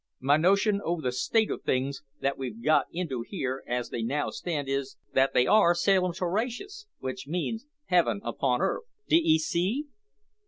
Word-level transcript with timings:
My 0.19 0.35
notion 0.35 0.81
o' 0.83 0.99
the 0.99 1.11
state 1.11 1.51
o' 1.51 1.59
things 1.59 2.01
that 2.21 2.35
we've 2.35 2.63
got 2.63 2.87
into 2.91 3.21
here, 3.21 3.63
as 3.67 3.89
they 3.91 4.01
now 4.01 4.31
stand, 4.31 4.67
is, 4.67 4.97
that 5.13 5.35
they 5.35 5.45
are 5.45 5.75
sailumterracious, 5.75 6.87
which 6.97 7.27
means 7.27 7.67
heaven 7.85 8.19
upon 8.23 8.61
earth, 8.61 8.85
d'ee 9.07 9.37
see?" 9.37 9.85